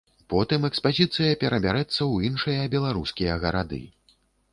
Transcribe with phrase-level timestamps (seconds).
[0.31, 3.81] Потым экспазіцыя перабярэцца ў іншыя беларускія гарады.